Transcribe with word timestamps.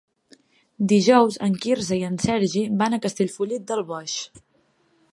Dijous 0.91 1.37
en 1.49 1.59
Quirze 1.65 1.99
i 2.01 2.07
en 2.09 2.17
Sergi 2.25 2.65
van 2.83 2.99
a 2.99 3.03
Castellfollit 3.07 3.69
del 3.73 3.89
Boix. 3.93 4.21